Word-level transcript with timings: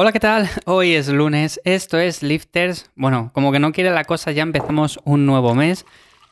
Hola, 0.00 0.12
¿qué 0.12 0.20
tal? 0.20 0.48
Hoy 0.64 0.94
es 0.94 1.08
lunes, 1.08 1.60
esto 1.64 1.98
es 1.98 2.22
Lifters. 2.22 2.88
Bueno, 2.94 3.32
como 3.34 3.50
que 3.50 3.58
no 3.58 3.72
quiere 3.72 3.90
la 3.90 4.04
cosa, 4.04 4.30
ya 4.30 4.44
empezamos 4.44 5.00
un 5.02 5.26
nuevo 5.26 5.56
mes. 5.56 5.86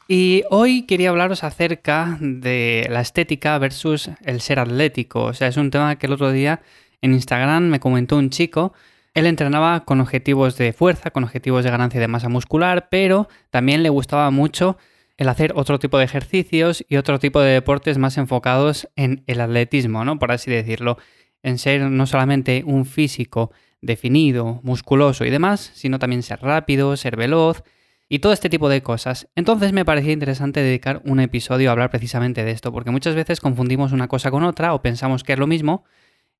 Y 0.06 0.44
hoy 0.50 0.82
quería 0.82 1.10
hablaros 1.10 1.42
acerca 1.42 2.16
de 2.20 2.86
la 2.88 3.00
estética 3.00 3.58
versus 3.58 4.08
el 4.24 4.40
ser 4.40 4.60
atlético. 4.60 5.24
O 5.24 5.34
sea, 5.34 5.48
es 5.48 5.56
un 5.56 5.72
tema 5.72 5.96
que 5.96 6.06
el 6.06 6.12
otro 6.12 6.30
día 6.30 6.60
en 7.02 7.12
Instagram 7.12 7.64
me 7.64 7.80
comentó 7.80 8.16
un 8.16 8.30
chico. 8.30 8.72
Él 9.14 9.26
entrenaba 9.26 9.84
con 9.84 10.00
objetivos 10.00 10.56
de 10.56 10.72
fuerza, 10.72 11.10
con 11.10 11.24
objetivos 11.24 11.64
de 11.64 11.72
ganancia 11.72 11.98
de 12.00 12.06
masa 12.06 12.28
muscular, 12.28 12.86
pero 12.88 13.28
también 13.50 13.82
le 13.82 13.88
gustaba 13.88 14.30
mucho 14.30 14.78
el 15.16 15.28
hacer 15.28 15.54
otro 15.56 15.80
tipo 15.80 15.98
de 15.98 16.04
ejercicios 16.04 16.84
y 16.88 16.98
otro 16.98 17.18
tipo 17.18 17.40
de 17.40 17.50
deportes 17.50 17.98
más 17.98 18.16
enfocados 18.16 18.88
en 18.94 19.24
el 19.26 19.40
atletismo, 19.40 20.04
¿no? 20.04 20.20
Por 20.20 20.30
así 20.30 20.52
decirlo 20.52 20.98
en 21.42 21.58
ser 21.58 21.82
no 21.82 22.06
solamente 22.06 22.62
un 22.66 22.86
físico 22.86 23.52
definido, 23.80 24.60
musculoso 24.62 25.24
y 25.24 25.30
demás, 25.30 25.70
sino 25.74 25.98
también 25.98 26.22
ser 26.22 26.40
rápido, 26.40 26.96
ser 26.96 27.16
veloz 27.16 27.62
y 28.08 28.20
todo 28.20 28.32
este 28.32 28.48
tipo 28.48 28.68
de 28.68 28.82
cosas. 28.82 29.28
Entonces 29.34 29.72
me 29.72 29.84
parecía 29.84 30.12
interesante 30.12 30.60
dedicar 30.60 31.02
un 31.04 31.20
episodio 31.20 31.68
a 31.68 31.72
hablar 31.72 31.90
precisamente 31.90 32.44
de 32.44 32.50
esto, 32.52 32.72
porque 32.72 32.90
muchas 32.90 33.14
veces 33.14 33.40
confundimos 33.40 33.92
una 33.92 34.08
cosa 34.08 34.30
con 34.30 34.44
otra 34.44 34.74
o 34.74 34.82
pensamos 34.82 35.24
que 35.24 35.32
es 35.32 35.38
lo 35.38 35.46
mismo 35.46 35.84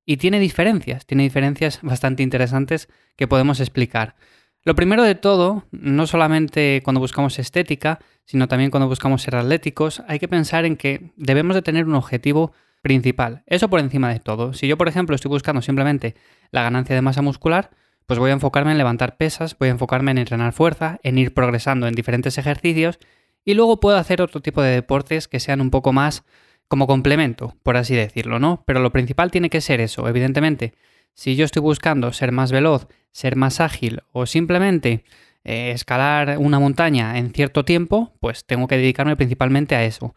y 0.04 0.18
tiene 0.18 0.38
diferencias, 0.38 1.06
tiene 1.06 1.24
diferencias 1.24 1.80
bastante 1.82 2.22
interesantes 2.22 2.88
que 3.16 3.26
podemos 3.26 3.60
explicar. 3.60 4.14
Lo 4.62 4.74
primero 4.74 5.02
de 5.04 5.14
todo, 5.14 5.64
no 5.70 6.06
solamente 6.06 6.80
cuando 6.84 7.00
buscamos 7.00 7.38
estética, 7.38 8.00
sino 8.24 8.48
también 8.48 8.70
cuando 8.70 8.88
buscamos 8.88 9.22
ser 9.22 9.36
atléticos, 9.36 10.02
hay 10.08 10.18
que 10.18 10.28
pensar 10.28 10.64
en 10.64 10.76
que 10.76 11.12
debemos 11.16 11.54
de 11.54 11.62
tener 11.62 11.86
un 11.86 11.94
objetivo 11.94 12.52
principal. 12.86 13.42
Eso 13.46 13.68
por 13.68 13.80
encima 13.80 14.12
de 14.12 14.20
todo. 14.20 14.52
Si 14.52 14.68
yo, 14.68 14.78
por 14.78 14.86
ejemplo, 14.86 15.16
estoy 15.16 15.28
buscando 15.28 15.60
simplemente 15.60 16.14
la 16.52 16.62
ganancia 16.62 16.94
de 16.94 17.02
masa 17.02 17.20
muscular, 17.20 17.70
pues 18.06 18.20
voy 18.20 18.30
a 18.30 18.34
enfocarme 18.34 18.70
en 18.70 18.78
levantar 18.78 19.16
pesas, 19.16 19.58
voy 19.58 19.70
a 19.70 19.72
enfocarme 19.72 20.12
en 20.12 20.18
entrenar 20.18 20.52
fuerza, 20.52 21.00
en 21.02 21.18
ir 21.18 21.34
progresando 21.34 21.88
en 21.88 21.96
diferentes 21.96 22.38
ejercicios 22.38 23.00
y 23.44 23.54
luego 23.54 23.80
puedo 23.80 23.96
hacer 23.96 24.22
otro 24.22 24.40
tipo 24.40 24.62
de 24.62 24.70
deportes 24.70 25.26
que 25.26 25.40
sean 25.40 25.60
un 25.60 25.70
poco 25.70 25.92
más 25.92 26.22
como 26.68 26.86
complemento, 26.86 27.56
por 27.64 27.76
así 27.76 27.96
decirlo, 27.96 28.38
¿no? 28.38 28.62
Pero 28.68 28.78
lo 28.78 28.92
principal 28.92 29.32
tiene 29.32 29.50
que 29.50 29.60
ser 29.60 29.80
eso, 29.80 30.08
evidentemente. 30.08 30.72
Si 31.12 31.34
yo 31.34 31.44
estoy 31.44 31.62
buscando 31.62 32.12
ser 32.12 32.30
más 32.30 32.52
veloz, 32.52 32.86
ser 33.10 33.34
más 33.34 33.58
ágil 33.58 34.02
o 34.12 34.26
simplemente 34.26 35.02
eh, 35.42 35.72
escalar 35.72 36.38
una 36.38 36.60
montaña 36.60 37.18
en 37.18 37.32
cierto 37.32 37.64
tiempo, 37.64 38.12
pues 38.20 38.44
tengo 38.44 38.68
que 38.68 38.76
dedicarme 38.76 39.16
principalmente 39.16 39.74
a 39.74 39.84
eso 39.84 40.14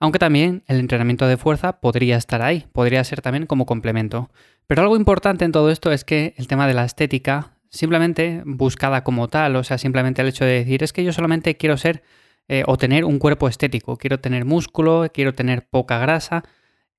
aunque 0.00 0.18
también 0.18 0.64
el 0.66 0.80
entrenamiento 0.80 1.26
de 1.26 1.36
fuerza 1.36 1.80
podría 1.80 2.16
estar 2.16 2.40
ahí, 2.40 2.66
podría 2.72 3.04
ser 3.04 3.20
también 3.20 3.46
como 3.46 3.66
complemento. 3.66 4.30
Pero 4.66 4.82
algo 4.82 4.96
importante 4.96 5.44
en 5.44 5.52
todo 5.52 5.70
esto 5.70 5.92
es 5.92 6.04
que 6.04 6.34
el 6.38 6.48
tema 6.48 6.66
de 6.66 6.74
la 6.74 6.86
estética, 6.86 7.52
simplemente 7.68 8.42
buscada 8.46 9.04
como 9.04 9.28
tal, 9.28 9.56
o 9.56 9.62
sea, 9.62 9.76
simplemente 9.76 10.22
el 10.22 10.28
hecho 10.28 10.46
de 10.46 10.52
decir 10.52 10.82
es 10.82 10.94
que 10.94 11.04
yo 11.04 11.12
solamente 11.12 11.56
quiero 11.58 11.76
ser 11.76 12.02
eh, 12.48 12.64
o 12.66 12.78
tener 12.78 13.04
un 13.04 13.18
cuerpo 13.18 13.46
estético, 13.46 13.98
quiero 13.98 14.18
tener 14.20 14.46
músculo, 14.46 15.06
quiero 15.12 15.34
tener 15.34 15.68
poca 15.68 15.98
grasa, 15.98 16.44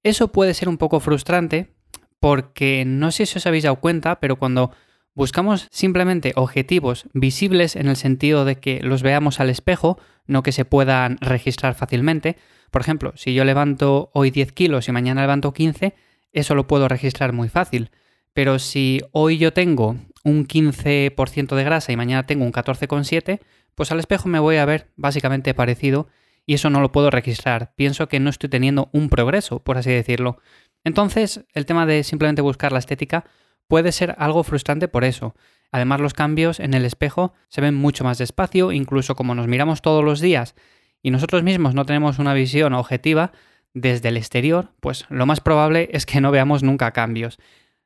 eso 0.03 0.31
puede 0.31 0.53
ser 0.53 0.69
un 0.69 0.77
poco 0.77 0.99
frustrante 0.99 1.73
porque 2.19 2.85
no 2.85 3.11
sé 3.11 3.25
si 3.25 3.39
os 3.39 3.47
habéis 3.47 3.63
dado 3.63 3.77
cuenta, 3.77 4.19
pero 4.19 4.35
cuando 4.35 4.71
buscamos 5.15 5.67
simplemente 5.71 6.33
objetivos 6.35 7.05
visibles 7.13 7.75
en 7.75 7.87
el 7.87 7.95
sentido 7.95 8.45
de 8.45 8.57
que 8.57 8.79
los 8.81 9.01
veamos 9.01 9.39
al 9.39 9.49
espejo, 9.49 9.99
no 10.31 10.43
que 10.43 10.51
se 10.51 10.65
puedan 10.65 11.17
registrar 11.19 11.75
fácilmente, 11.75 12.37
por 12.71 12.81
ejemplo, 12.81 13.11
si 13.15 13.33
yo 13.33 13.43
levanto 13.43 14.09
hoy 14.13 14.31
10 14.31 14.53
kilos 14.53 14.87
y 14.87 14.91
mañana 14.93 15.21
levanto 15.21 15.53
15, 15.53 15.93
eso 16.31 16.55
lo 16.55 16.67
puedo 16.67 16.87
registrar 16.87 17.33
muy 17.33 17.49
fácil. 17.49 17.91
Pero 18.33 18.59
si 18.59 19.01
hoy 19.11 19.37
yo 19.37 19.51
tengo 19.51 19.97
un 20.23 20.47
15% 20.47 21.55
de 21.55 21.63
grasa 21.65 21.91
y 21.91 21.97
mañana 21.97 22.25
tengo 22.25 22.45
un 22.45 22.53
14,7, 22.53 23.41
pues 23.75 23.91
al 23.91 23.99
espejo 23.99 24.29
me 24.29 24.39
voy 24.39 24.55
a 24.55 24.65
ver 24.65 24.89
básicamente 24.95 25.53
parecido 25.53 26.07
y 26.45 26.53
eso 26.53 26.69
no 26.69 26.79
lo 26.79 26.93
puedo 26.93 27.09
registrar. 27.09 27.73
Pienso 27.75 28.07
que 28.07 28.21
no 28.21 28.29
estoy 28.29 28.49
teniendo 28.49 28.89
un 28.93 29.09
progreso, 29.09 29.59
por 29.59 29.77
así 29.77 29.91
decirlo. 29.91 30.37
Entonces, 30.85 31.45
el 31.53 31.65
tema 31.65 31.85
de 31.85 32.03
simplemente 32.03 32.41
buscar 32.41 32.71
la 32.71 32.79
estética 32.79 33.25
puede 33.67 33.91
ser 33.91 34.15
algo 34.17 34.43
frustrante 34.43 34.87
por 34.87 35.03
eso. 35.03 35.35
Además, 35.71 36.01
los 36.01 36.13
cambios 36.13 36.59
en 36.59 36.73
el 36.73 36.85
espejo 36.85 37.33
se 37.47 37.61
ven 37.61 37.75
mucho 37.75 38.03
más 38.03 38.17
despacio, 38.17 38.71
incluso 38.71 39.15
como 39.15 39.35
nos 39.35 39.47
miramos 39.47 39.81
todos 39.81 40.03
los 40.03 40.19
días 40.19 40.55
y 41.01 41.11
nosotros 41.11 41.43
mismos 41.43 41.73
no 41.73 41.85
tenemos 41.85 42.19
una 42.19 42.33
visión 42.33 42.73
objetiva 42.73 43.31
desde 43.73 44.09
el 44.09 44.17
exterior, 44.17 44.69
pues 44.79 45.05
lo 45.09 45.25
más 45.25 45.39
probable 45.39 45.89
es 45.93 46.05
que 46.05 46.21
no 46.21 46.31
veamos 46.31 46.63
nunca 46.63 46.91
cambios. 46.91 47.39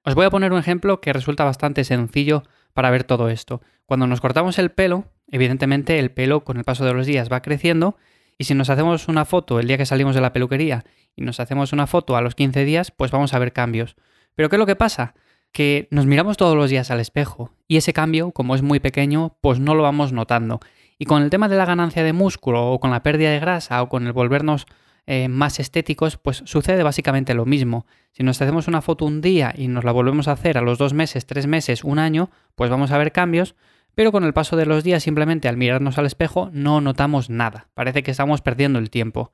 Os 0.04 0.16
voy 0.16 0.26
a 0.26 0.30
poner 0.30 0.52
un 0.52 0.60
ejemplo 0.60 1.00
que 1.00 1.14
resulta 1.14 1.44
bastante 1.44 1.84
sencillo 1.84 2.44
para 2.74 2.90
ver 2.90 3.04
todo 3.04 3.30
esto. 3.30 3.62
Cuando 3.86 4.08
nos 4.08 4.22
cortamos 4.22 4.60
el 4.60 4.72
pelo, 4.72 5.06
evidentemente 5.32 6.00
el 6.00 6.12
pelo 6.12 6.44
con 6.44 6.58
el 6.58 6.64
paso 6.64 6.86
de 6.86 6.94
los 6.94 7.06
días 7.06 7.32
va 7.32 7.42
creciendo 7.42 7.98
y 8.38 8.46
si 8.46 8.54
nos 8.54 8.70
hacemos 8.70 9.08
una 9.08 9.26
foto 9.26 9.60
el 9.60 9.68
día 9.68 9.78
que 9.78 9.86
salimos 9.86 10.16
de 10.16 10.22
la 10.22 10.34
peluquería 10.34 10.84
y 11.16 11.22
nos 11.22 11.40
hacemos 11.40 11.72
una 11.72 11.88
foto 11.88 12.18
a 12.18 12.22
los 12.22 12.36
15 12.36 12.66
días, 12.66 12.92
pues 12.92 13.12
vamos 13.12 13.34
a 13.34 13.40
ver 13.40 13.54
cambios. 13.54 13.96
Pero 14.36 14.50
¿qué 14.50 14.58
es 14.58 14.60
lo 14.60 14.66
que 14.66 14.76
pasa? 14.76 15.14
Que 15.56 15.88
nos 15.90 16.06
miramos 16.06 16.36
todos 16.36 16.58
los 16.58 16.70
días 16.70 16.92
al 16.92 17.00
espejo 17.00 17.50
y 17.66 17.78
ese 17.78 17.94
cambio, 17.94 18.32
como 18.32 18.56
es 18.56 18.62
muy 18.62 18.82
pequeño, 18.82 19.38
pues 19.40 19.58
no 19.58 19.74
lo 19.74 19.84
vamos 19.84 20.12
notando. 20.12 20.60
Y 21.00 21.06
con 21.06 21.24
el 21.24 21.30
tema 21.30 21.48
de 21.48 21.56
la 21.56 21.64
ganancia 21.64 22.04
de 22.04 22.12
músculo 22.12 22.74
o 22.74 22.82
con 22.82 22.92
la 22.92 23.04
pérdida 23.04 23.32
de 23.32 23.40
grasa 23.40 23.82
o 23.82 23.88
con 23.88 24.06
el 24.06 24.12
volvernos 24.12 24.66
eh, 25.06 25.30
más 25.30 25.62
estéticos, 25.62 26.18
pues 26.18 26.44
sucede 26.44 26.84
básicamente 26.84 27.34
lo 27.34 27.46
mismo. 27.46 27.86
Si 28.12 28.22
nos 28.22 28.42
hacemos 28.42 28.68
una 28.68 28.82
foto 28.82 29.06
un 29.06 29.22
día 29.22 29.54
y 29.56 29.70
nos 29.70 29.86
la 29.86 29.94
volvemos 29.94 30.28
a 30.28 30.34
hacer 30.34 30.58
a 30.58 30.62
los 30.62 30.78
dos 30.78 30.94
meses, 30.94 31.26
tres 31.26 31.48
meses, 31.48 31.86
un 31.86 32.00
año, 32.00 32.30
pues 32.56 32.70
vamos 32.70 32.92
a 32.92 32.98
ver 32.98 33.14
cambios, 33.14 33.56
pero 33.96 34.12
con 34.12 34.26
el 34.26 34.34
paso 34.34 34.58
de 34.58 34.66
los 34.66 34.84
días 34.84 35.04
simplemente 35.04 35.48
al 35.48 35.56
mirarnos 35.56 35.98
al 35.98 36.06
espejo 36.06 36.50
no 36.52 36.82
notamos 36.82 37.30
nada. 37.30 37.70
Parece 37.74 38.04
que 38.04 38.12
estamos 38.12 38.42
perdiendo 38.42 38.78
el 38.78 38.90
tiempo. 38.90 39.32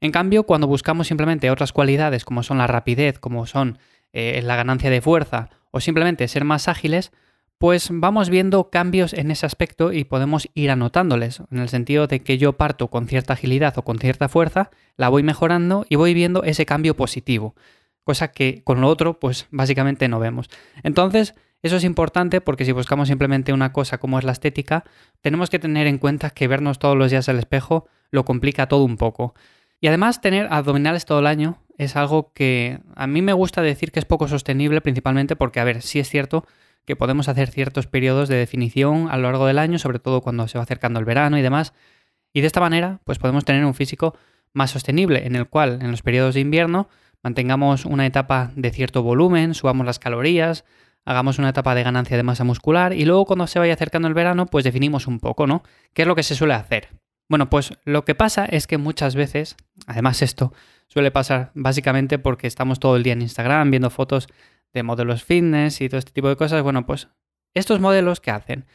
En 0.00 0.10
cambio, 0.10 0.42
cuando 0.42 0.66
buscamos 0.66 1.06
simplemente 1.06 1.52
otras 1.52 1.72
cualidades 1.72 2.24
como 2.24 2.42
son 2.42 2.58
la 2.58 2.66
rapidez, 2.66 3.20
como 3.20 3.46
son 3.46 3.78
eh, 4.12 4.40
la 4.42 4.56
ganancia 4.56 4.90
de 4.90 5.00
fuerza 5.00 5.50
o 5.70 5.80
simplemente 5.80 6.28
ser 6.28 6.44
más 6.44 6.68
ágiles, 6.68 7.12
pues 7.58 7.90
vamos 7.92 8.28
viendo 8.28 8.70
cambios 8.70 9.12
en 9.12 9.30
ese 9.30 9.46
aspecto 9.46 9.92
y 9.92 10.04
podemos 10.04 10.48
ir 10.54 10.70
anotándoles, 10.70 11.42
en 11.50 11.58
el 11.58 11.68
sentido 11.68 12.08
de 12.08 12.20
que 12.20 12.36
yo 12.36 12.54
parto 12.54 12.88
con 12.88 13.06
cierta 13.06 13.34
agilidad 13.34 13.78
o 13.78 13.82
con 13.82 13.98
cierta 13.98 14.28
fuerza, 14.28 14.70
la 14.96 15.08
voy 15.08 15.22
mejorando 15.22 15.86
y 15.88 15.94
voy 15.94 16.12
viendo 16.12 16.42
ese 16.42 16.66
cambio 16.66 16.96
positivo, 16.96 17.54
cosa 18.02 18.32
que 18.32 18.64
con 18.64 18.80
lo 18.80 18.88
otro 18.88 19.20
pues 19.20 19.46
básicamente 19.50 20.08
no 20.08 20.18
vemos. 20.18 20.50
Entonces, 20.82 21.34
eso 21.62 21.76
es 21.76 21.84
importante 21.84 22.40
porque 22.40 22.64
si 22.64 22.72
buscamos 22.72 23.06
simplemente 23.06 23.52
una 23.52 23.72
cosa 23.72 23.98
como 23.98 24.18
es 24.18 24.24
la 24.24 24.32
estética, 24.32 24.82
tenemos 25.20 25.48
que 25.48 25.60
tener 25.60 25.86
en 25.86 25.98
cuenta 25.98 26.30
que 26.30 26.48
vernos 26.48 26.80
todos 26.80 26.96
los 26.96 27.12
días 27.12 27.28
al 27.28 27.38
espejo 27.38 27.86
lo 28.10 28.24
complica 28.24 28.66
todo 28.66 28.82
un 28.82 28.96
poco. 28.96 29.34
Y 29.80 29.86
además 29.86 30.20
tener 30.20 30.48
abdominales 30.50 31.04
todo 31.04 31.20
el 31.20 31.28
año 31.28 31.61
es 31.78 31.96
algo 31.96 32.32
que 32.32 32.80
a 32.94 33.06
mí 33.06 33.22
me 33.22 33.32
gusta 33.32 33.62
decir 33.62 33.92
que 33.92 33.98
es 33.98 34.04
poco 34.04 34.28
sostenible 34.28 34.80
principalmente 34.80 35.36
porque, 35.36 35.60
a 35.60 35.64
ver, 35.64 35.82
sí 35.82 35.98
es 35.98 36.08
cierto 36.08 36.44
que 36.84 36.96
podemos 36.96 37.28
hacer 37.28 37.50
ciertos 37.50 37.86
periodos 37.86 38.28
de 38.28 38.36
definición 38.36 39.08
a 39.10 39.16
lo 39.16 39.24
largo 39.24 39.46
del 39.46 39.58
año, 39.58 39.78
sobre 39.78 39.98
todo 39.98 40.20
cuando 40.20 40.48
se 40.48 40.58
va 40.58 40.64
acercando 40.64 40.98
el 40.98 41.04
verano 41.04 41.38
y 41.38 41.42
demás. 41.42 41.72
Y 42.32 42.40
de 42.40 42.46
esta 42.46 42.60
manera, 42.60 43.00
pues 43.04 43.18
podemos 43.18 43.44
tener 43.44 43.64
un 43.64 43.74
físico 43.74 44.16
más 44.52 44.70
sostenible, 44.70 45.26
en 45.26 45.36
el 45.36 45.48
cual 45.48 45.78
en 45.82 45.90
los 45.90 46.02
periodos 46.02 46.34
de 46.34 46.40
invierno 46.40 46.88
mantengamos 47.22 47.84
una 47.84 48.06
etapa 48.06 48.50
de 48.56 48.70
cierto 48.70 49.02
volumen, 49.02 49.54
subamos 49.54 49.86
las 49.86 49.98
calorías, 49.98 50.64
hagamos 51.04 51.38
una 51.38 51.50
etapa 51.50 51.74
de 51.74 51.82
ganancia 51.82 52.16
de 52.16 52.22
masa 52.22 52.44
muscular 52.44 52.92
y 52.92 53.04
luego 53.04 53.26
cuando 53.26 53.46
se 53.46 53.58
vaya 53.58 53.74
acercando 53.74 54.08
el 54.08 54.14
verano, 54.14 54.46
pues 54.46 54.64
definimos 54.64 55.06
un 55.06 55.20
poco, 55.20 55.46
¿no? 55.46 55.62
¿Qué 55.94 56.02
es 56.02 56.08
lo 56.08 56.14
que 56.14 56.22
se 56.22 56.34
suele 56.34 56.54
hacer? 56.54 56.88
Bueno, 57.28 57.48
pues 57.48 57.72
lo 57.84 58.04
que 58.04 58.14
pasa 58.14 58.44
es 58.44 58.66
que 58.66 58.78
muchas 58.78 59.14
veces, 59.14 59.56
además 59.86 60.20
esto 60.22 60.52
suele 60.92 61.10
pasar 61.10 61.52
básicamente 61.54 62.18
porque 62.18 62.46
estamos 62.46 62.78
todo 62.78 62.96
el 62.96 63.02
día 63.02 63.14
en 63.14 63.22
Instagram 63.22 63.70
viendo 63.70 63.88
fotos 63.88 64.28
de 64.74 64.82
modelos 64.82 65.24
fitness 65.24 65.80
y 65.80 65.88
todo 65.88 65.98
este 65.98 66.12
tipo 66.12 66.28
de 66.28 66.36
cosas, 66.36 66.62
bueno, 66.62 66.84
pues 66.84 67.08
estos 67.54 67.80
modelos, 67.80 68.20
¿qué 68.20 68.30
hacen? 68.30 68.66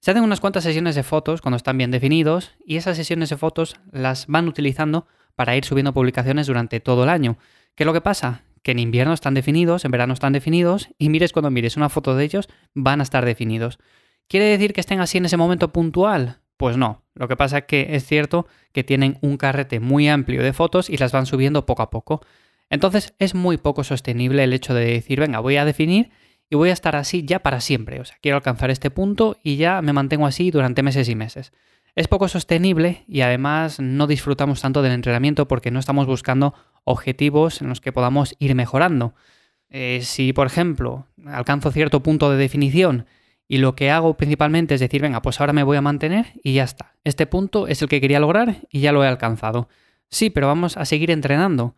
Se 0.00 0.10
hacen 0.10 0.24
unas 0.24 0.40
cuantas 0.40 0.64
sesiones 0.64 0.96
de 0.96 1.04
fotos 1.04 1.40
cuando 1.40 1.56
están 1.56 1.78
bien 1.78 1.92
definidos 1.92 2.56
y 2.66 2.76
esas 2.76 2.96
sesiones 2.96 3.28
de 3.30 3.36
fotos 3.36 3.76
las 3.92 4.26
van 4.26 4.48
utilizando 4.48 5.06
para 5.36 5.56
ir 5.56 5.64
subiendo 5.64 5.94
publicaciones 5.94 6.48
durante 6.48 6.80
todo 6.80 7.04
el 7.04 7.08
año. 7.08 7.38
¿Qué 7.76 7.84
es 7.84 7.86
lo 7.86 7.92
que 7.92 8.00
pasa? 8.00 8.42
Que 8.64 8.72
en 8.72 8.80
invierno 8.80 9.12
están 9.12 9.34
definidos, 9.34 9.84
en 9.84 9.92
verano 9.92 10.12
están 10.12 10.32
definidos 10.32 10.88
y 10.98 11.08
mires 11.08 11.32
cuando 11.32 11.52
mires 11.52 11.76
una 11.76 11.88
foto 11.88 12.16
de 12.16 12.24
ellos 12.24 12.48
van 12.74 12.98
a 12.98 13.04
estar 13.04 13.24
definidos. 13.24 13.78
¿Quiere 14.26 14.46
decir 14.46 14.72
que 14.72 14.80
estén 14.80 14.98
así 15.00 15.18
en 15.18 15.26
ese 15.26 15.36
momento 15.36 15.72
puntual? 15.72 16.40
Pues 16.56 16.76
no. 16.76 17.04
Lo 17.20 17.28
que 17.28 17.36
pasa 17.36 17.58
es 17.58 17.64
que 17.64 17.88
es 17.90 18.06
cierto 18.06 18.46
que 18.72 18.82
tienen 18.82 19.18
un 19.20 19.36
carrete 19.36 19.78
muy 19.78 20.08
amplio 20.08 20.42
de 20.42 20.54
fotos 20.54 20.88
y 20.88 20.96
las 20.96 21.12
van 21.12 21.26
subiendo 21.26 21.66
poco 21.66 21.82
a 21.82 21.90
poco. 21.90 22.22
Entonces 22.70 23.12
es 23.18 23.34
muy 23.34 23.58
poco 23.58 23.84
sostenible 23.84 24.42
el 24.42 24.54
hecho 24.54 24.72
de 24.72 24.86
decir, 24.86 25.20
venga, 25.20 25.38
voy 25.40 25.58
a 25.58 25.66
definir 25.66 26.08
y 26.48 26.56
voy 26.56 26.70
a 26.70 26.72
estar 26.72 26.96
así 26.96 27.22
ya 27.26 27.40
para 27.40 27.60
siempre. 27.60 28.00
O 28.00 28.06
sea, 28.06 28.16
quiero 28.22 28.38
alcanzar 28.38 28.70
este 28.70 28.90
punto 28.90 29.36
y 29.42 29.56
ya 29.56 29.82
me 29.82 29.92
mantengo 29.92 30.24
así 30.24 30.50
durante 30.50 30.82
meses 30.82 31.10
y 31.10 31.14
meses. 31.14 31.52
Es 31.94 32.08
poco 32.08 32.26
sostenible 32.26 33.04
y 33.06 33.20
además 33.20 33.80
no 33.80 34.06
disfrutamos 34.06 34.62
tanto 34.62 34.80
del 34.80 34.92
entrenamiento 34.92 35.46
porque 35.46 35.70
no 35.70 35.78
estamos 35.78 36.06
buscando 36.06 36.54
objetivos 36.84 37.60
en 37.60 37.68
los 37.68 37.82
que 37.82 37.92
podamos 37.92 38.34
ir 38.38 38.54
mejorando. 38.54 39.14
Eh, 39.68 40.00
si, 40.04 40.32
por 40.32 40.46
ejemplo, 40.46 41.06
alcanzo 41.26 41.70
cierto 41.70 42.02
punto 42.02 42.30
de 42.30 42.38
definición 42.38 43.04
y 43.50 43.58
lo 43.58 43.74
que 43.74 43.90
hago 43.90 44.16
principalmente 44.16 44.74
es 44.76 44.80
decir, 44.80 45.02
venga, 45.02 45.22
pues 45.22 45.40
ahora 45.40 45.52
me 45.52 45.64
voy 45.64 45.76
a 45.76 45.80
mantener 45.80 46.34
y 46.44 46.52
ya 46.52 46.62
está. 46.62 46.94
Este 47.02 47.26
punto 47.26 47.66
es 47.66 47.82
el 47.82 47.88
que 47.88 48.00
quería 48.00 48.20
lograr 48.20 48.58
y 48.70 48.78
ya 48.78 48.92
lo 48.92 49.02
he 49.02 49.08
alcanzado. 49.08 49.68
Sí, 50.08 50.30
pero 50.30 50.46
vamos 50.46 50.76
a 50.76 50.84
seguir 50.84 51.10
entrenando. 51.10 51.74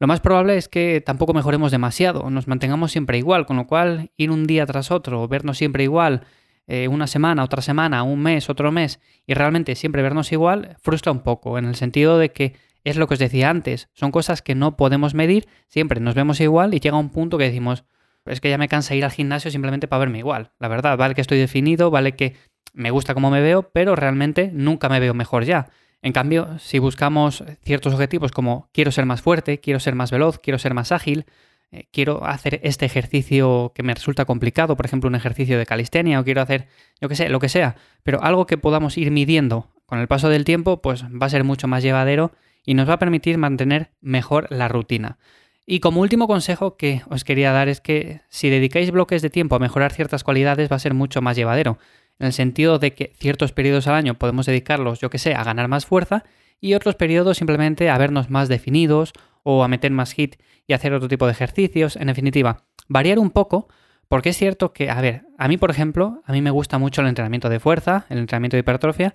Lo 0.00 0.08
más 0.08 0.18
probable 0.18 0.56
es 0.56 0.66
que 0.66 1.00
tampoco 1.00 1.32
mejoremos 1.32 1.70
demasiado, 1.70 2.28
nos 2.28 2.48
mantengamos 2.48 2.90
siempre 2.90 3.18
igual, 3.18 3.46
con 3.46 3.56
lo 3.56 3.68
cual 3.68 4.10
ir 4.16 4.32
un 4.32 4.48
día 4.48 4.66
tras 4.66 4.90
otro, 4.90 5.28
vernos 5.28 5.58
siempre 5.58 5.84
igual, 5.84 6.24
eh, 6.66 6.88
una 6.88 7.06
semana, 7.06 7.44
otra 7.44 7.62
semana, 7.62 8.02
un 8.02 8.20
mes, 8.20 8.50
otro 8.50 8.72
mes, 8.72 8.98
y 9.24 9.34
realmente 9.34 9.76
siempre 9.76 10.02
vernos 10.02 10.32
igual, 10.32 10.76
frustra 10.80 11.12
un 11.12 11.20
poco, 11.20 11.56
en 11.56 11.66
el 11.66 11.76
sentido 11.76 12.18
de 12.18 12.32
que 12.32 12.56
es 12.82 12.96
lo 12.96 13.06
que 13.06 13.14
os 13.14 13.20
decía 13.20 13.48
antes, 13.48 13.90
son 13.92 14.10
cosas 14.10 14.42
que 14.42 14.56
no 14.56 14.76
podemos 14.76 15.14
medir, 15.14 15.46
siempre 15.68 16.00
nos 16.00 16.16
vemos 16.16 16.40
igual 16.40 16.74
y 16.74 16.80
llega 16.80 16.96
un 16.96 17.10
punto 17.10 17.38
que 17.38 17.44
decimos, 17.44 17.84
es 18.26 18.40
que 18.40 18.50
ya 18.50 18.58
me 18.58 18.68
cansa 18.68 18.94
ir 18.94 19.04
al 19.04 19.10
gimnasio 19.10 19.50
simplemente 19.50 19.88
para 19.88 20.00
verme 20.00 20.18
igual. 20.18 20.52
La 20.58 20.68
verdad, 20.68 20.96
vale 20.96 21.14
que 21.14 21.20
estoy 21.20 21.38
definido, 21.38 21.90
vale 21.90 22.12
que 22.12 22.36
me 22.72 22.90
gusta 22.90 23.14
cómo 23.14 23.30
me 23.30 23.40
veo, 23.40 23.70
pero 23.72 23.96
realmente 23.96 24.50
nunca 24.52 24.88
me 24.88 25.00
veo 25.00 25.14
mejor 25.14 25.44
ya. 25.44 25.70
En 26.02 26.12
cambio, 26.12 26.58
si 26.58 26.78
buscamos 26.78 27.44
ciertos 27.62 27.94
objetivos 27.94 28.32
como 28.32 28.68
quiero 28.72 28.90
ser 28.90 29.06
más 29.06 29.22
fuerte, 29.22 29.60
quiero 29.60 29.78
ser 29.78 29.94
más 29.94 30.10
veloz, 30.10 30.38
quiero 30.38 30.58
ser 30.58 30.74
más 30.74 30.90
ágil, 30.90 31.26
eh, 31.70 31.86
quiero 31.92 32.24
hacer 32.26 32.60
este 32.64 32.86
ejercicio 32.86 33.72
que 33.74 33.82
me 33.82 33.94
resulta 33.94 34.24
complicado, 34.24 34.76
por 34.76 34.84
ejemplo, 34.84 35.08
un 35.08 35.14
ejercicio 35.14 35.58
de 35.58 35.64
calistenia, 35.64 36.18
o 36.18 36.24
quiero 36.24 36.42
hacer, 36.42 36.66
yo 37.00 37.08
qué 37.08 37.14
sé, 37.14 37.28
lo 37.28 37.38
que 37.38 37.48
sea, 37.48 37.76
pero 38.02 38.22
algo 38.22 38.46
que 38.46 38.58
podamos 38.58 38.98
ir 38.98 39.10
midiendo 39.10 39.70
con 39.86 40.00
el 40.00 40.08
paso 40.08 40.28
del 40.28 40.44
tiempo, 40.44 40.82
pues 40.82 41.04
va 41.04 41.26
a 41.26 41.30
ser 41.30 41.44
mucho 41.44 41.68
más 41.68 41.82
llevadero 41.82 42.32
y 42.64 42.74
nos 42.74 42.88
va 42.88 42.94
a 42.94 42.98
permitir 42.98 43.38
mantener 43.38 43.92
mejor 44.00 44.48
la 44.50 44.68
rutina. 44.68 45.18
Y 45.64 45.80
como 45.80 46.00
último 46.00 46.26
consejo 46.26 46.76
que 46.76 47.02
os 47.08 47.24
quería 47.24 47.52
dar 47.52 47.68
es 47.68 47.80
que 47.80 48.20
si 48.28 48.50
dedicáis 48.50 48.90
bloques 48.90 49.22
de 49.22 49.30
tiempo 49.30 49.54
a 49.54 49.60
mejorar 49.60 49.92
ciertas 49.92 50.24
cualidades 50.24 50.70
va 50.70 50.76
a 50.76 50.80
ser 50.80 50.94
mucho 50.94 51.22
más 51.22 51.36
llevadero, 51.36 51.78
en 52.18 52.26
el 52.26 52.32
sentido 52.32 52.78
de 52.78 52.94
que 52.94 53.12
ciertos 53.16 53.52
periodos 53.52 53.86
al 53.86 53.94
año 53.94 54.14
podemos 54.14 54.46
dedicarlos, 54.46 55.00
yo 55.00 55.10
que 55.10 55.18
sé, 55.18 55.34
a 55.34 55.44
ganar 55.44 55.68
más 55.68 55.86
fuerza 55.86 56.24
y 56.60 56.74
otros 56.74 56.94
periodos 56.94 57.38
simplemente 57.38 57.90
a 57.90 57.98
vernos 57.98 58.30
más 58.30 58.48
definidos 58.48 59.12
o 59.42 59.64
a 59.64 59.68
meter 59.68 59.90
más 59.90 60.12
hit 60.12 60.36
y 60.66 60.72
hacer 60.72 60.94
otro 60.94 61.08
tipo 61.08 61.26
de 61.26 61.32
ejercicios, 61.32 61.96
en 61.96 62.08
definitiva, 62.08 62.64
variar 62.88 63.18
un 63.18 63.30
poco 63.30 63.68
porque 64.08 64.28
es 64.30 64.36
cierto 64.36 64.72
que, 64.72 64.90
a 64.90 65.00
ver, 65.00 65.22
a 65.38 65.48
mí 65.48 65.56
por 65.56 65.70
ejemplo, 65.70 66.22
a 66.26 66.32
mí 66.32 66.42
me 66.42 66.50
gusta 66.50 66.78
mucho 66.78 67.00
el 67.00 67.08
entrenamiento 67.08 67.48
de 67.48 67.60
fuerza, 67.60 68.04
el 68.08 68.18
entrenamiento 68.18 68.56
de 68.56 68.60
hipertrofia 68.60 69.14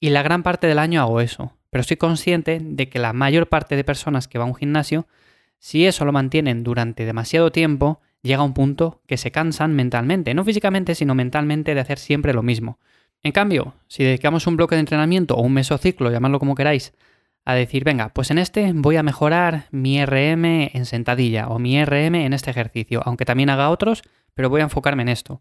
y 0.00 0.10
la 0.10 0.22
gran 0.22 0.42
parte 0.42 0.66
del 0.66 0.78
año 0.78 1.02
hago 1.02 1.20
eso, 1.20 1.56
pero 1.70 1.84
soy 1.84 1.96
consciente 1.96 2.58
de 2.60 2.88
que 2.88 2.98
la 2.98 3.12
mayor 3.12 3.48
parte 3.48 3.76
de 3.76 3.84
personas 3.84 4.28
que 4.28 4.38
va 4.38 4.44
a 4.44 4.48
un 4.48 4.54
gimnasio 4.54 5.06
si 5.62 5.86
eso 5.86 6.04
lo 6.04 6.10
mantienen 6.10 6.64
durante 6.64 7.04
demasiado 7.04 7.52
tiempo, 7.52 8.00
llega 8.20 8.42
un 8.42 8.52
punto 8.52 9.00
que 9.06 9.16
se 9.16 9.30
cansan 9.30 9.72
mentalmente, 9.74 10.34
no 10.34 10.42
físicamente, 10.42 10.96
sino 10.96 11.14
mentalmente 11.14 11.72
de 11.72 11.80
hacer 11.80 12.00
siempre 12.00 12.34
lo 12.34 12.42
mismo. 12.42 12.80
En 13.22 13.30
cambio, 13.30 13.74
si 13.86 14.02
dedicamos 14.02 14.48
un 14.48 14.56
bloque 14.56 14.74
de 14.74 14.80
entrenamiento 14.80 15.36
o 15.36 15.42
un 15.42 15.52
mesociclo, 15.52 16.10
llamadlo 16.10 16.40
como 16.40 16.56
queráis, 16.56 16.94
a 17.44 17.54
decir, 17.54 17.84
venga, 17.84 18.08
pues 18.08 18.32
en 18.32 18.38
este 18.38 18.72
voy 18.74 18.96
a 18.96 19.04
mejorar 19.04 19.66
mi 19.70 20.04
RM 20.04 20.44
en 20.74 20.84
sentadilla 20.84 21.46
o 21.46 21.60
mi 21.60 21.80
RM 21.80 22.16
en 22.16 22.32
este 22.32 22.50
ejercicio, 22.50 23.00
aunque 23.04 23.24
también 23.24 23.48
haga 23.48 23.70
otros, 23.70 24.02
pero 24.34 24.50
voy 24.50 24.62
a 24.62 24.64
enfocarme 24.64 25.02
en 25.02 25.10
esto. 25.10 25.40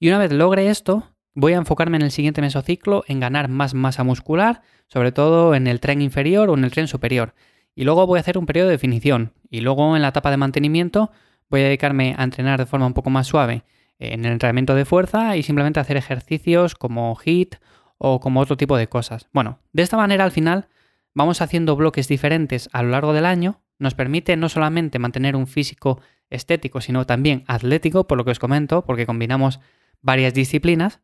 Y 0.00 0.08
una 0.08 0.18
vez 0.18 0.32
logre 0.32 0.68
esto, 0.68 1.12
voy 1.32 1.52
a 1.52 1.58
enfocarme 1.58 1.96
en 1.96 2.02
el 2.02 2.10
siguiente 2.10 2.40
mesociclo 2.40 3.04
en 3.06 3.20
ganar 3.20 3.46
más 3.46 3.74
masa 3.74 4.02
muscular, 4.02 4.62
sobre 4.88 5.12
todo 5.12 5.54
en 5.54 5.68
el 5.68 5.78
tren 5.78 6.02
inferior 6.02 6.50
o 6.50 6.54
en 6.54 6.64
el 6.64 6.72
tren 6.72 6.88
superior. 6.88 7.34
Y 7.76 7.84
luego 7.84 8.04
voy 8.08 8.18
a 8.18 8.20
hacer 8.22 8.36
un 8.36 8.46
periodo 8.46 8.66
de 8.66 8.72
definición. 8.72 9.32
Y 9.50 9.60
luego 9.60 9.96
en 9.96 10.02
la 10.02 10.08
etapa 10.08 10.30
de 10.30 10.36
mantenimiento 10.36 11.10
voy 11.50 11.60
a 11.60 11.64
dedicarme 11.64 12.14
a 12.16 12.24
entrenar 12.24 12.58
de 12.58 12.66
forma 12.66 12.86
un 12.86 12.94
poco 12.94 13.10
más 13.10 13.26
suave 13.26 13.64
en 13.98 14.24
el 14.24 14.32
entrenamiento 14.32 14.74
de 14.74 14.84
fuerza 14.84 15.36
y 15.36 15.42
simplemente 15.42 15.80
hacer 15.80 15.96
ejercicios 15.96 16.74
como 16.74 17.14
HIT 17.22 17.56
o 17.98 18.20
como 18.20 18.40
otro 18.40 18.56
tipo 18.56 18.76
de 18.78 18.88
cosas. 18.88 19.28
Bueno, 19.32 19.58
de 19.72 19.82
esta 19.82 19.96
manera 19.96 20.24
al 20.24 20.30
final 20.30 20.68
vamos 21.14 21.42
haciendo 21.42 21.76
bloques 21.76 22.08
diferentes 22.08 22.70
a 22.72 22.82
lo 22.82 22.90
largo 22.90 23.12
del 23.12 23.26
año. 23.26 23.60
Nos 23.78 23.94
permite 23.94 24.36
no 24.36 24.48
solamente 24.48 24.98
mantener 24.98 25.36
un 25.36 25.46
físico 25.46 26.00
estético, 26.30 26.80
sino 26.80 27.04
también 27.04 27.44
atlético, 27.46 28.06
por 28.06 28.16
lo 28.16 28.24
que 28.24 28.30
os 28.30 28.38
comento, 28.38 28.84
porque 28.84 29.06
combinamos 29.06 29.60
varias 30.00 30.32
disciplinas. 30.32 31.00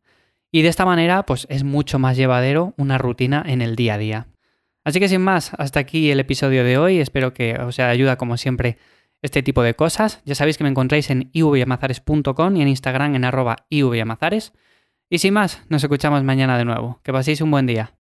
Y 0.51 0.61
de 0.61 0.69
esta 0.69 0.85
manera, 0.85 1.23
pues 1.23 1.45
es 1.49 1.63
mucho 1.63 1.99
más 1.99 2.15
llevadero 2.15 2.73
una 2.77 2.97
rutina 2.97 3.43
en 3.45 3.61
el 3.61 3.75
día 3.75 3.95
a 3.95 3.97
día. 3.97 4.27
Así 4.87 5.01
que 5.01 5.09
sin 5.09 5.19
más, 5.19 5.51
hasta 5.57 5.81
aquí 5.81 6.11
el 6.11 6.21
episodio 6.21 6.63
de 6.63 6.77
hoy. 6.77 6.99
Espero 6.99 7.33
que 7.33 7.55
os 7.59 7.77
ayuda 7.77 8.15
como 8.15 8.37
siempre 8.37 8.77
este 9.21 9.43
tipo 9.43 9.61
de 9.61 9.73
cosas. 9.73 10.21
Ya 10.23 10.33
sabéis 10.33 10.57
que 10.57 10.63
me 10.63 10.69
encontráis 10.69 11.09
en 11.09 11.29
ivyamazares.com 11.33 12.55
y 12.55 12.61
en 12.61 12.69
Instagram 12.69 13.13
en 13.15 13.25
arroba 13.25 13.65
ivyamazares. 13.69 14.53
Y 15.09 15.17
sin 15.17 15.33
más, 15.33 15.61
nos 15.67 15.83
escuchamos 15.83 16.23
mañana 16.23 16.57
de 16.57 16.63
nuevo. 16.63 17.01
Que 17.03 17.11
paséis 17.11 17.41
un 17.41 17.51
buen 17.51 17.65
día. 17.65 17.96